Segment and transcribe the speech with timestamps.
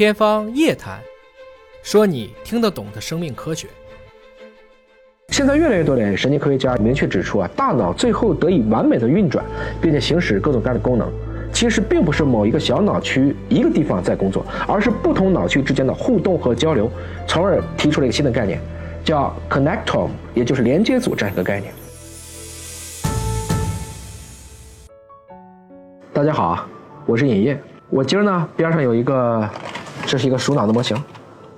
[0.00, 0.98] 天方夜谭，
[1.82, 3.68] 说你听得懂的生命科学。
[5.28, 9.44] 现在越来越多的神经科学家明确指出啊，大脑最后得以完美的运转，
[9.78, 11.12] 并且行使各种各样的功能，
[11.52, 16.90] 其实并不是某一个小脑区一个地方在工作，而是不同脑区之间的互动和交流，
[17.28, 18.58] 从而提出了一个新的概念，
[19.04, 21.74] 叫 connectome，也就是连接组这样一个概念。
[26.10, 26.66] 大家好啊，
[27.04, 27.60] 我是尹烨。
[27.90, 29.46] 我今儿呢边上有一个，
[30.10, 31.00] 这是一个鼠脑的模型，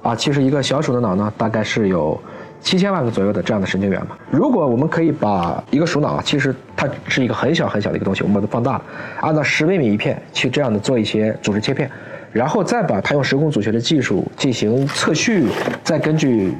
[0.02, 2.20] 啊，其实一个小鼠的脑呢大概是有
[2.60, 4.18] 七千万个左右的这样的神经元吧。
[4.30, 8.78] 如果我们可以把一个鼠脑，其实它是一个很小很小的一个东西，我们把它放大，
[9.22, 11.90] 按照十微米一片去这样的做一些组织切片，
[12.30, 15.46] 然后再把它用时空组学的技术进行测序，
[15.82, 16.52] 再根据。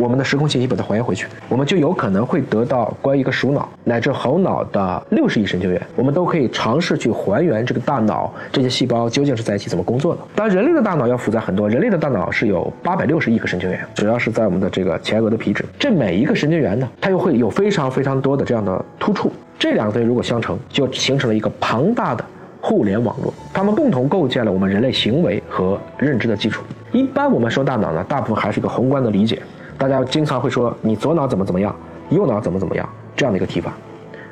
[0.00, 10.20] 我们的时空信息把它还原回去，我们就有可能会得到关于一个鼠脑乃至猴脑的六十亿神经元，我们都可以尝试去还原这个大脑这些细胞究竟是在一起怎么工作的。
[10.34, 15.62] 当然，人类的大脑要复杂很多，人类的大脑是有八百六十亿个神经元，主要是在我们的这个前额的皮质。
[15.78, 22.24] 这每一个神经元呢，它又会有非常非常多的这样的突触，这两个东西如果相乘，就形成了一个庞大的
[22.62, 26.64] 互联网络，它们共同构建了我们人类行为和认知的基础。
[26.90, 29.42] 一般我们说大脑呢，大部分还是一个宏观的理解。
[29.80, 31.74] 大家经常会说你左脑怎么怎么样，
[32.10, 32.86] 右脑怎么怎么样
[33.16, 33.72] 这样的一个提法，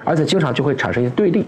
[0.04, 1.46] 而且经常就会产生一些对立，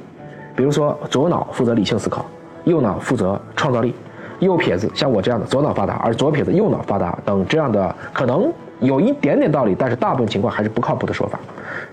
[0.57, 2.25] 比如说左脑负责理性思考，
[2.65, 3.95] 右脑负责创造力，
[4.39, 11.39] 右撇子像我这样的左脑发达，而左撇子右脑发达等这样的可能有一点点道理，但是大部分情况还是不靠谱的说法。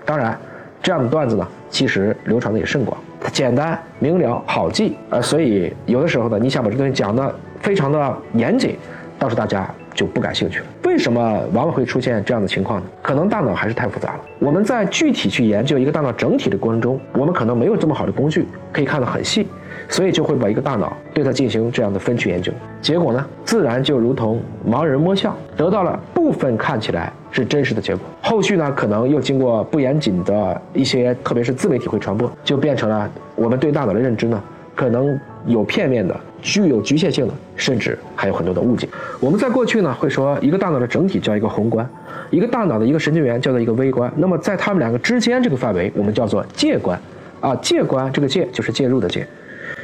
[0.05, 0.39] 当然，
[0.81, 8.77] 这样的段子呢，其实流传的也甚广，它简单明了好记，呃，所以有的时候呢，你想把这东西讲的非常的严谨，
[9.19, 9.69] 倒是大家。
[9.97, 10.65] 就不感兴趣了。
[10.85, 11.19] 为什么
[11.53, 12.85] 往往会出现这样的情况呢？
[13.01, 14.19] 可能大脑还是太复杂了。
[14.39, 19.47] 我们在具体去研究一个大脑整体的过程中，我们可能没有这么好的工具可以看得很细，
[19.89, 22.53] 所以就会把一个大脑对它进行这样的分区研究。
[22.79, 28.05] 结果呢，自然就如同盲人摸象，得到了部分看起来是真实的结果。
[28.21, 34.41] 后续呢，可能又经过不严谨的一些，特别是自媒体会传播，就变成了我们对大脑的认知呢，
[34.75, 36.15] 可能有片面的。
[36.41, 38.87] 具有局限性的，甚至还有很多的误解。
[39.19, 41.87] 我们在过去呢，会说一个大脑的整体叫一个宏观，
[42.29, 44.11] 一个大脑的一个神经元叫做一个微观。
[44.17, 46.99] 那么在它们两个之间这个范围，我们叫做介观。
[47.39, 49.27] 啊，介观这个介就是介入的介。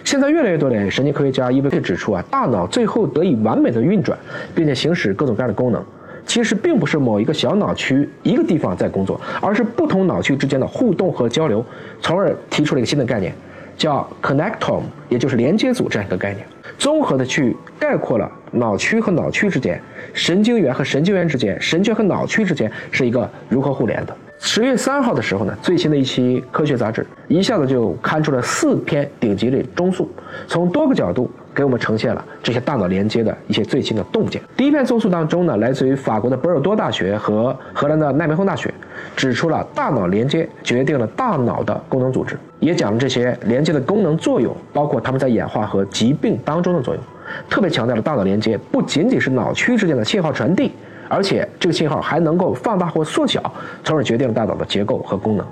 [0.03, 4.17] 现在越来越多的神经科学家因为被指出啊，大脑最后得以完美的运转，
[4.55, 5.83] 并且行使各种各样的功能，
[6.25, 11.63] 其实并不是某一个小脑区一个地方在工作，而是不同脑区之间的互动和交流，
[12.01, 13.33] 从而提出了一个新的概念。
[13.77, 16.45] 叫 connectome，也就是连接组这样一个概念，
[16.77, 19.81] 综合的去概括了脑区和脑区之间、
[20.13, 24.15] 神经元和神经元之间、神经和脑区之间是一个如何互联的。
[24.39, 30.11] 十月三号的时候呢，最新的一期科学杂志一下子就刊出了四篇顶级的中速，
[30.47, 34.41] 从多个角度给我们呈现了这些大脑连接的一些最新的洞见。
[34.57, 38.73] 第一篇综述当中呢，来自于法国的波尔多大学和荷兰的奈梅亨大学，
[39.15, 47.03] 指出了大脑连接决定了大脑的功能组织，也讲了这些连接的功能作用，包括它们在演化和疾病当中的作用，
[47.49, 50.71] 特别强调了大脑连接不仅仅是脑区之间的信号传递。
[51.09, 53.43] 而且这个信号还能够放大或缩小，
[53.83, 55.45] 从而决定了大脑的结构和功能。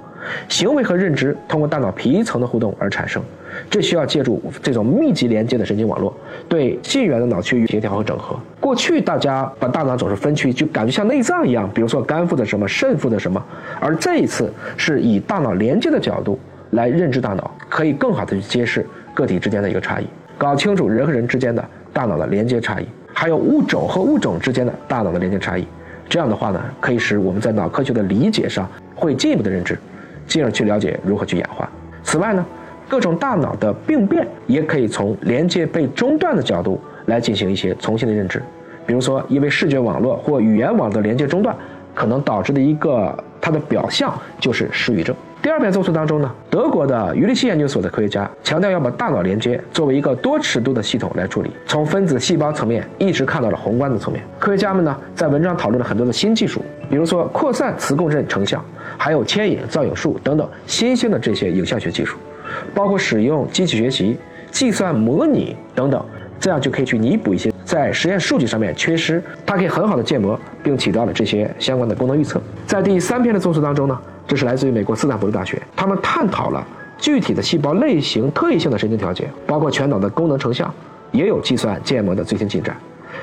[0.47, 3.21] 行为和认知通过大脑皮层的互动而产生，
[3.69, 6.15] 这需要借助这种密集连接的神经网络
[6.47, 8.35] 对近缘的脑区域协调和整合。
[8.59, 13.43] 过去大家把大脑总是分区，就感觉像内脏一样，比如说肝负责什么，肾负责什么。
[13.79, 16.39] 而这一次是以大脑连接的角度
[16.71, 22.85] 来认知大脑，可以更好的去揭示个体之间的一个差异，搞清楚人和人之间的大脑的连接差异。
[23.13, 25.67] 还有物种和物种之间的大脑的连接差异，
[26.09, 29.77] 这样的话呢，可以使我们在脑科学的理解上会进一步的认知，
[30.25, 31.69] 进而去了解如何去演化。
[32.03, 32.43] 此外呢，
[32.87, 38.41] 各种大脑的病变也可以从连接被中断的角度来进行一些重新的认知。
[38.87, 41.55] 比如说，因为视觉网络或语言网的连接中断，
[41.93, 45.15] 可能导致的一个它的表象就是失语症。
[45.41, 54.23] 第二篇综述当中呢，德国的于利希研究所的科学家强调要把大脑连接作为一个多尺度的系统来处理，从分子细胞层面一直看到了宏观的层面。
[54.37, 56.61] 科学家们呢在文章讨论了很多的新技术，
[56.91, 58.63] 比如说扩散磁共振成像，
[58.99, 62.19] 还有牵引造影术等等新兴的这些影像学技术，
[62.75, 64.19] 包括使用机器学习、
[64.51, 66.05] 计算模拟等等，
[66.39, 72.41] 这样就可以去弥补一些在实验数据上面缺失，它可以很好的建模，并起到了这些相关的功能预测。
[72.67, 73.97] 在第三篇的综述当中呢。
[74.27, 76.65] 这是来自于美国斯坦福大学，他们探讨了
[76.97, 80.73] 具体的细胞类型特异性的神经调节，包括全脑的功能成像，
[81.11, 82.77] 也有计算建模的最新进展，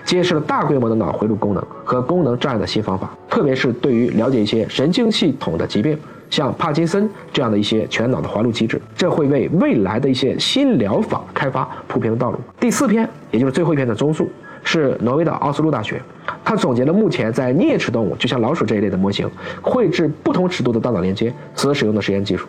[0.05, 5.99] 揭示了大规模的脑回路功能和功能障碍的新方法，特别是对于了解一些神经系统的疾病，
[6.31, 12.39] 像帕金森这样的一些全脑的环路机制，这会为未来的一些新疗法开发铺平道路。
[12.61, 14.29] 第四篇，也就是最后一篇的综述。
[14.65, 16.03] 是挪威的奥斯陆大学，
[16.45, 19.27] 他总结了目前在啮齿动物，就像老鼠这一类的模型，
[19.63, 22.47] 绘制不同尺度的大脑连接所使用的实验技术。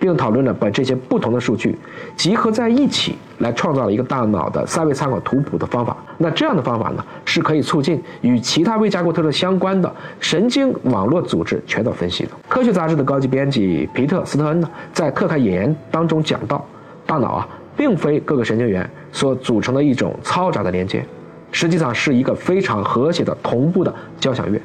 [0.00, 1.78] 并讨论了把这些不同的数据
[2.16, 5.96] 集合在一起，来创造了一个大脑的三维参考图谱的方法。
[6.16, 12.30] 那这样的方法呢，是可以促进与其他微加固特征相关的神经网络组织全都分析的。
[12.48, 16.64] 科学杂志的高级编辑皮特斯特恩呢，在特刊引言当中讲到，
[17.04, 21.04] 大脑啊，并非各个神经元所组成的一种嘈杂的连接，
[21.52, 24.58] 实际上是一个非常和谐的同步的交响乐，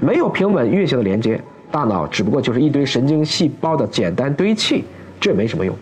[0.00, 1.38] 没有平稳运行的连接。
[1.70, 4.84] 大脑只不过就是一堆神经细胞的简单堆砌，
[5.20, 5.74] 这没什么用。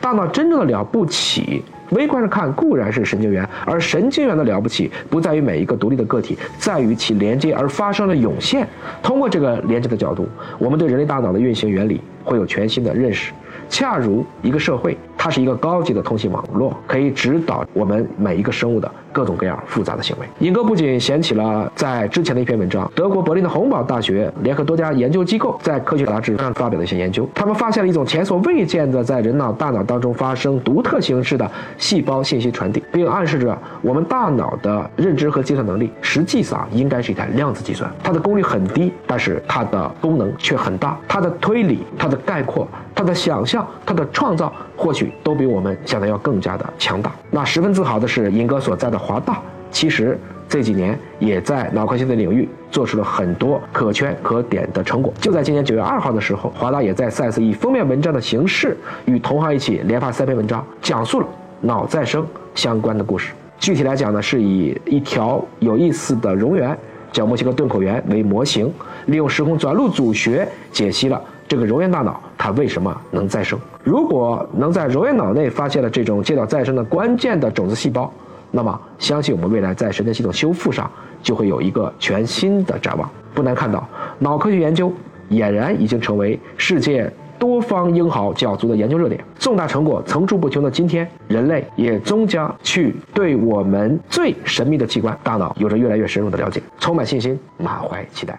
[0.00, 8.68] 大脑真正的了不起，微观上看固然是神经元，而神经元的了不起不在于每一个独立的个体，在于其连接而发生的涌现。
[9.02, 10.28] 通过这个连接的角度，
[10.58, 13.32] 我们对人类大脑的运行原理会有全新的认识。
[13.72, 20.26] 恰如一个社会，它是一个高级的通信网络，可以指导我们每一个生物的各种各样复杂的行为。
[20.40, 42.68] 尹哥不仅掀起了在之前的一篇文章，德国柏林的洪堡大学联合多家研究机构在科学杂志上发表的一些研究，他们发现了一种前所未见的在人脑大脑当中发生独特形式的细胞信息传递，并暗示着我们大脑的认知和计算能力实际上应该是一台量子计算，它的功率很低，但是它的功能却很大，它的推理、它的概括、
[43.02, 43.66] 他的想象。
[43.84, 47.12] 他的创造或许都比我们想的要更加的强大。
[47.30, 49.40] 那十分自豪的是，尹哥所在的华大，
[49.70, 50.18] 其实
[50.48, 55.12] 这几年也在脑科学的领域做出了很多可圈可点的成果。
[55.20, 61.26] 就在今年九月二号的时候，华大也在赛斯以封面文章的形式，与同行一起连发三篇文章，讲述了
[61.60, 62.24] 脑再生
[62.54, 63.32] 相关的故事。
[63.58, 66.74] 具体来讲呢，是以一条有意思的蝾螈，
[67.12, 68.72] 叫墨西哥钝口螈为模型，
[69.06, 71.20] 利用时空转录组学解析了。
[71.48, 73.56] 这个蝾螈大脑它为什么能再生？
[73.84, 78.12] 如果能在蝾螈脑内发现了这种介导再生的关键的种子细胞，
[78.50, 80.90] 那么相信我们未来在神经系统修复上
[81.22, 83.08] 就会有一个全新的展望。
[83.32, 84.92] 不难看到，脑科学研究
[85.30, 87.08] 俨然已经成为世界
[87.38, 89.24] 多方英豪角逐的研究热点。
[89.38, 98.36] 重大成果层出不穷的今天，人类也终将去对我们最神秘的器官——大脑有着越来越深入的了解，充满信心，满怀期待。